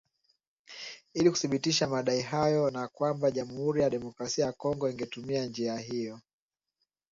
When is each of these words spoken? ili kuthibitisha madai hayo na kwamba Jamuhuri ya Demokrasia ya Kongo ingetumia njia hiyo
ili 1.13 1.29
kuthibitisha 1.31 1.87
madai 1.87 2.21
hayo 2.21 2.69
na 2.71 2.87
kwamba 2.87 3.31
Jamuhuri 3.31 3.81
ya 3.81 3.89
Demokrasia 3.89 4.45
ya 4.45 4.51
Kongo 4.51 4.89
ingetumia 4.89 5.45
njia 5.45 5.77
hiyo 5.77 6.19